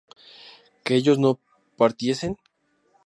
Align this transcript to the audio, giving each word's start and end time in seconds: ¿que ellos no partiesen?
¿que 0.83 0.95
ellos 0.95 1.17
no 1.19 1.39
partiesen? 1.79 2.33